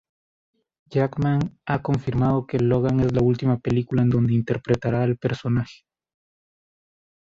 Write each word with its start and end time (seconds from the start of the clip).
Jackman 0.89 1.59
ha 1.67 1.83
confirmado 1.83 2.47
que 2.47 2.57
Logan 2.57 3.01
es 3.01 3.11
la 3.13 3.21
última 3.21 3.59
película 3.59 4.01
en 4.01 4.09
donde 4.09 4.33
interpretará 4.33 5.03
al 5.03 5.15
personaje. 5.17 5.83